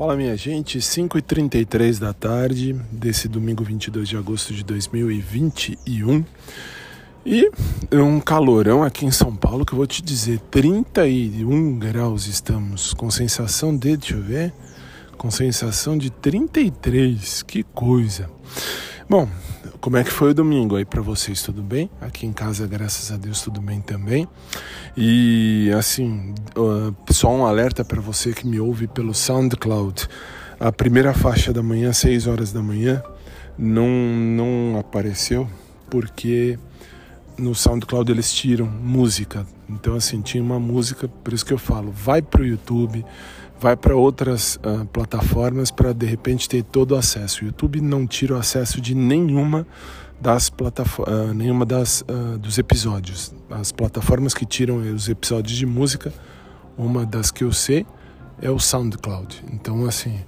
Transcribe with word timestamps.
Fala 0.00 0.16
minha 0.16 0.34
gente, 0.34 0.78
5h33 0.78 1.98
da 1.98 2.14
tarde 2.14 2.72
desse 2.90 3.28
domingo 3.28 3.62
22 3.62 4.08
de 4.08 4.16
agosto 4.16 4.54
de 4.54 4.64
2021 4.64 6.24
e 7.26 7.50
um 7.92 8.18
calorão 8.18 8.82
aqui 8.82 9.04
em 9.04 9.10
São 9.10 9.36
Paulo 9.36 9.62
que 9.66 9.74
eu 9.74 9.76
vou 9.76 9.86
te 9.86 10.00
dizer, 10.00 10.40
31 10.50 11.78
graus 11.78 12.26
estamos, 12.26 12.94
com 12.94 13.10
sensação 13.10 13.76
de, 13.76 13.94
deixa 13.94 14.14
eu 14.14 14.22
ver, 14.22 14.54
com 15.18 15.30
sensação 15.30 15.98
de 15.98 16.08
33, 16.08 17.42
que 17.42 17.62
coisa. 17.62 18.30
Bom, 19.06 19.28
como 19.80 19.96
é 19.96 20.04
que 20.04 20.10
foi 20.10 20.32
o 20.32 20.34
domingo 20.34 20.76
aí 20.76 20.84
para 20.84 21.00
vocês? 21.00 21.42
Tudo 21.42 21.62
bem? 21.62 21.90
Aqui 22.00 22.26
em 22.26 22.32
casa, 22.32 22.66
graças 22.66 23.10
a 23.10 23.16
Deus, 23.16 23.40
tudo 23.40 23.60
bem 23.62 23.80
também. 23.80 24.28
E 24.94 25.70
assim, 25.76 26.34
só 27.10 27.34
um 27.34 27.46
alerta 27.46 27.82
para 27.82 28.00
você 28.00 28.32
que 28.32 28.46
me 28.46 28.60
ouve 28.60 28.86
pelo 28.86 29.14
SoundCloud. 29.14 30.06
A 30.58 30.70
primeira 30.70 31.14
faixa 31.14 31.52
da 31.52 31.62
manhã, 31.62 31.92
6 31.92 32.26
horas 32.26 32.52
da 32.52 32.60
manhã, 32.60 33.02
não, 33.58 33.88
não 33.88 34.78
apareceu 34.78 35.48
porque 35.88 36.58
no 37.38 37.54
SoundCloud 37.54 38.12
eles 38.12 38.30
tiram 38.32 38.66
música. 38.66 39.46
Então, 39.68 39.94
assim, 39.94 40.20
tinha 40.20 40.42
uma 40.42 40.60
música, 40.60 41.08
por 41.08 41.32
isso 41.32 41.46
que 41.46 41.54
eu 41.54 41.58
falo, 41.58 41.90
vai 41.90 42.20
para 42.20 42.42
o 42.42 42.46
YouTube, 42.46 43.04
vai 43.60 43.76
para 43.76 43.94
outras 43.94 44.56
uh, 44.56 44.86
plataformas 44.86 45.70
para 45.70 45.92
de 45.92 46.06
repente 46.06 46.48
ter 46.48 46.62
todo 46.62 46.92
o 46.92 46.96
acesso. 46.96 47.42
O 47.42 47.46
YouTube 47.46 47.80
não 47.82 48.06
tira 48.06 48.34
o 48.34 48.38
acesso 48.38 48.80
de 48.80 48.94
nenhuma 48.94 49.66
das 50.18 50.48
plataformas, 50.48 51.30
uh, 51.30 51.34
nenhuma 51.34 51.66
das 51.66 52.00
uh, 52.02 52.38
dos 52.38 52.56
episódios. 52.56 53.34
As 53.50 53.70
plataformas 53.70 54.32
que 54.32 54.46
tiram 54.46 54.78
os 54.78 55.10
episódios 55.10 55.58
de 55.58 55.66
música, 55.66 56.10
uma 56.76 57.04
das 57.04 57.30
que 57.30 57.44
eu 57.44 57.52
sei 57.52 57.86
é 58.40 58.50
o 58.50 58.58
SoundCloud. 58.58 59.44
Então 59.52 59.84
assim, 59.84 60.20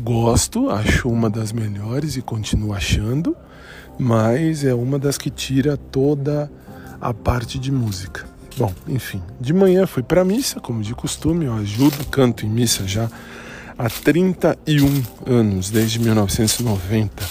gosto, 0.00 0.70
acho 0.70 1.08
uma 1.08 1.28
das 1.28 1.52
melhores 1.52 2.16
e 2.16 2.22
continuo 2.22 2.72
achando, 2.72 3.36
mas 3.98 4.64
é 4.64 4.72
uma 4.72 4.96
das 4.96 5.18
que 5.18 5.28
tira 5.28 5.76
toda 5.76 6.48
a 7.00 7.12
parte 7.12 7.58
de 7.58 7.72
música. 7.72 8.24
Bom, 8.56 8.72
enfim, 8.88 9.22
de 9.40 9.52
manhã 9.52 9.86
fui 9.86 10.02
para 10.02 10.24
missa, 10.24 10.60
como 10.60 10.82
de 10.82 10.94
costume, 10.94 11.46
eu 11.46 11.54
ajudo, 11.54 12.04
canto 12.06 12.44
em 12.44 12.48
missa 12.48 12.86
já 12.86 13.08
há 13.78 13.88
31 13.88 15.02
anos, 15.26 15.70
desde 15.70 15.98
1990. 15.98 17.24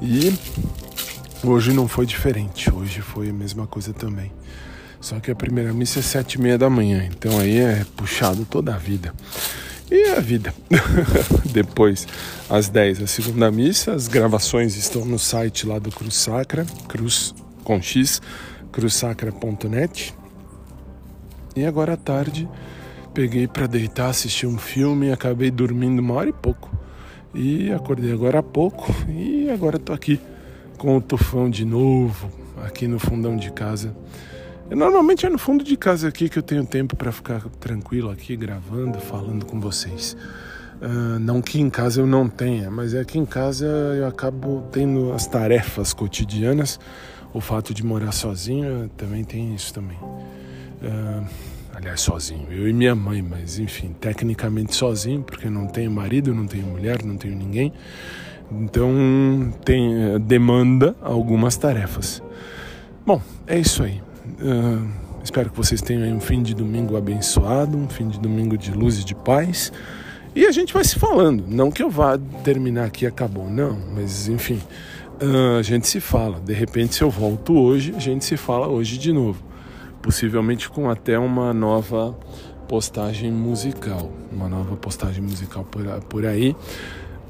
E 0.00 0.32
hoje 1.42 1.72
não 1.72 1.88
foi 1.88 2.06
diferente, 2.06 2.72
hoje 2.72 3.00
foi 3.00 3.30
a 3.30 3.32
mesma 3.32 3.66
coisa 3.66 3.92
também. 3.92 4.30
Só 5.00 5.18
que 5.18 5.30
a 5.30 5.34
primeira 5.34 5.72
missa 5.72 5.98
é 5.98 6.02
sete 6.02 6.34
e 6.34 6.40
meia 6.40 6.56
da 6.56 6.70
manhã, 6.70 7.08
então 7.10 7.38
aí 7.38 7.58
é 7.58 7.84
puxado 7.96 8.44
toda 8.44 8.74
a 8.74 8.78
vida. 8.78 9.12
E 9.90 10.10
a 10.10 10.20
vida. 10.20 10.54
Depois, 11.44 12.06
às 12.48 12.68
10, 12.68 13.02
a 13.02 13.06
segunda 13.06 13.50
missa. 13.50 13.92
As 13.92 14.08
gravações 14.08 14.76
estão 14.76 15.04
no 15.04 15.18
site 15.18 15.66
lá 15.66 15.78
do 15.78 15.90
Cruz 15.90 16.14
Sacra, 16.14 16.64
cruz 16.88 17.34
com 17.62 17.82
x, 17.82 18.22
cruzsacra.net. 18.72 20.14
E 21.56 21.64
agora 21.64 21.94
à 21.94 21.96
tarde 21.96 22.48
peguei 23.12 23.46
para 23.46 23.68
deitar, 23.68 24.08
assistir 24.08 24.46
um 24.46 24.58
filme, 24.58 25.12
acabei 25.12 25.50
dormindo 25.50 26.00
uma 26.00 26.14
hora 26.14 26.28
e 26.28 26.32
pouco. 26.32 26.70
E 27.32 27.72
acordei 27.72 28.12
agora 28.12 28.40
há 28.40 28.42
pouco 28.42 28.92
e 29.08 29.48
agora 29.50 29.78
tô 29.78 29.92
aqui 29.92 30.20
com 30.76 30.96
o 30.96 31.00
tufão 31.00 31.48
de 31.48 31.64
novo, 31.64 32.30
aqui 32.64 32.86
no 32.88 32.98
fundão 32.98 33.36
de 33.36 33.52
casa. 33.52 33.94
Normalmente 34.68 35.26
é 35.26 35.28
no 35.28 35.38
fundo 35.38 35.62
de 35.62 35.76
casa 35.76 36.08
aqui 36.08 36.28
que 36.28 36.38
eu 36.38 36.42
tenho 36.42 36.64
tempo 36.64 36.96
para 36.96 37.12
ficar 37.12 37.42
tranquilo 37.60 38.10
aqui 38.10 38.34
gravando, 38.34 38.98
falando 38.98 39.46
com 39.46 39.60
vocês. 39.60 40.16
Uh, 40.80 41.18
não 41.20 41.40
que 41.40 41.60
em 41.60 41.70
casa 41.70 42.00
eu 42.00 42.06
não 42.06 42.28
tenha, 42.28 42.70
mas 42.70 42.94
é 42.94 43.04
que 43.04 43.18
em 43.18 43.24
casa 43.24 43.66
eu 43.66 44.06
acabo 44.06 44.66
tendo 44.72 45.12
as 45.12 45.26
tarefas 45.26 45.92
cotidianas. 45.92 46.80
O 47.32 47.40
fato 47.40 47.74
de 47.74 47.84
morar 47.84 48.12
sozinho 48.12 48.90
também 48.96 49.22
tem 49.22 49.54
isso 49.54 49.72
também. 49.72 49.98
Uh, 50.82 51.24
aliás, 51.74 52.00
sozinho, 52.00 52.46
eu 52.50 52.68
e 52.68 52.72
minha 52.72 52.94
mãe, 52.94 53.20
mas 53.20 53.58
enfim, 53.58 53.94
tecnicamente 54.00 54.74
sozinho, 54.74 55.22
porque 55.22 55.50
não 55.50 55.66
tenho 55.66 55.90
marido, 55.90 56.34
não 56.34 56.46
tenho 56.46 56.66
mulher, 56.66 57.04
não 57.04 57.16
tenho 57.16 57.36
ninguém. 57.36 57.72
Então 58.50 58.92
tem 59.64 60.20
demanda 60.20 60.94
algumas 61.02 61.56
tarefas. 61.56 62.22
Bom, 63.04 63.20
é 63.46 63.58
isso 63.58 63.82
aí. 63.82 64.00
Uh, 64.40 64.88
espero 65.22 65.50
que 65.50 65.56
vocês 65.56 65.80
tenham 65.82 66.16
um 66.16 66.20
fim 66.20 66.42
de 66.42 66.54
domingo 66.54 66.96
abençoado, 66.96 67.76
um 67.76 67.88
fim 67.88 68.08
de 68.08 68.20
domingo 68.20 68.56
de 68.56 68.70
luz 68.70 69.00
e 69.00 69.04
de 69.04 69.14
paz. 69.14 69.72
E 70.34 70.46
a 70.46 70.52
gente 70.52 70.72
vai 70.72 70.84
se 70.84 70.98
falando. 70.98 71.44
Não 71.48 71.70
que 71.70 71.82
eu 71.82 71.90
vá 71.90 72.18
terminar 72.42 72.86
aqui 72.86 73.06
acabou, 73.06 73.48
não, 73.48 73.78
mas 73.94 74.28
enfim, 74.28 74.60
uh, 75.20 75.58
a 75.58 75.62
gente 75.62 75.86
se 75.86 76.00
fala. 76.00 76.40
De 76.40 76.52
repente, 76.52 76.94
se 76.94 77.02
eu 77.02 77.10
volto 77.10 77.58
hoje, 77.58 77.94
a 77.96 78.00
gente 78.00 78.24
se 78.24 78.36
fala 78.36 78.68
hoje 78.68 78.98
de 78.98 79.12
novo 79.12 79.53
possivelmente 80.04 80.68
com 80.68 80.90
até 80.90 81.18
uma 81.18 81.54
nova 81.54 82.14
postagem 82.68 83.32
musical, 83.32 84.12
uma 84.30 84.46
nova 84.50 84.76
postagem 84.76 85.22
musical 85.22 85.64
por, 85.64 85.82
por 86.02 86.26
aí. 86.26 86.54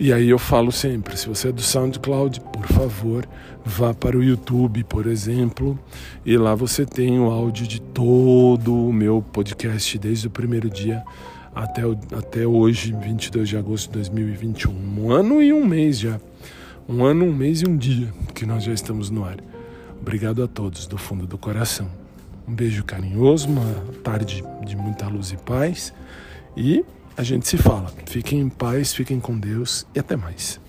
E 0.00 0.10
aí 0.10 0.30
eu 0.30 0.38
falo 0.38 0.72
sempre, 0.72 1.18
se 1.18 1.28
você 1.28 1.48
é 1.48 1.52
do 1.52 1.60
SoundCloud, 1.60 2.40
por 2.40 2.66
favor, 2.66 3.28
vá 3.62 3.92
para 3.92 4.16
o 4.16 4.22
YouTube, 4.22 4.84
por 4.84 5.06
exemplo, 5.06 5.78
e 6.24 6.34
lá 6.38 6.54
você 6.54 6.86
tem 6.86 7.20
o 7.20 7.30
áudio 7.30 7.68
de 7.68 7.78
todo 7.78 8.74
o 8.74 8.90
meu 8.90 9.20
podcast 9.20 9.98
desde 9.98 10.28
o 10.28 10.30
primeiro 10.30 10.70
dia 10.70 11.04
até, 11.54 11.82
até 12.16 12.46
hoje, 12.46 12.96
22 12.98 13.50
de 13.50 13.56
agosto 13.58 13.88
de 13.88 13.98
2021. 13.98 14.72
Um 14.72 15.12
ano 15.12 15.42
e 15.42 15.52
um 15.52 15.64
mês 15.64 16.00
já. 16.00 16.18
Um 16.88 17.04
ano, 17.04 17.26
um 17.26 17.34
mês 17.34 17.60
e 17.60 17.68
um 17.68 17.76
dia 17.76 18.08
que 18.34 18.46
nós 18.46 18.64
já 18.64 18.72
estamos 18.72 19.10
no 19.10 19.26
ar. 19.26 19.36
Obrigado 20.00 20.42
a 20.42 20.48
todos 20.48 20.86
do 20.86 20.96
fundo 20.96 21.26
do 21.26 21.36
coração. 21.36 22.01
Um 22.46 22.54
beijo 22.54 22.84
carinhoso, 22.84 23.48
uma 23.48 23.74
tarde 24.02 24.42
de 24.64 24.76
muita 24.76 25.06
luz 25.08 25.32
e 25.32 25.36
paz. 25.36 25.92
E 26.56 26.84
a 27.16 27.22
gente 27.22 27.46
se 27.48 27.56
fala. 27.56 27.92
Fiquem 28.06 28.40
em 28.40 28.48
paz, 28.48 28.92
fiquem 28.92 29.20
com 29.20 29.38
Deus 29.38 29.86
e 29.94 30.00
até 30.00 30.16
mais. 30.16 30.60